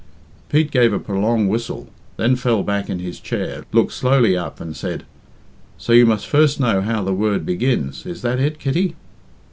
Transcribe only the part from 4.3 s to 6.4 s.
up and said, "So you must